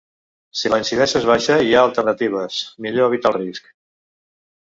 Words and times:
Si 0.61 0.69
la 0.73 0.77
incidència 0.83 1.19
és 1.19 1.27
baixa 1.31 1.57
i 1.65 1.69
hi 1.73 1.75
ha 1.75 1.83
alternatives, 1.89 2.59
millor 2.87 3.11
evitar 3.13 3.35
el 3.35 3.37
risc. 3.39 3.71